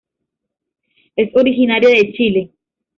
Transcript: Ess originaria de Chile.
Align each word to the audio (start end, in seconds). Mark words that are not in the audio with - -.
Ess 1.15 1.31
originaria 1.35 1.89
de 1.91 2.11
Chile. 2.13 2.51